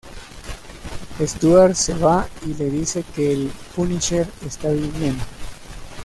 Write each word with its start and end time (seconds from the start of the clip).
Stuart 1.23 1.75
se 1.75 1.93
va 1.93 2.27
y 2.47 2.55
le 2.55 2.71
dice 2.71 3.03
que 3.13 3.33
el 3.33 3.51
Punisher 3.75 4.27
está 4.43 4.69
viniendo. 4.69 5.23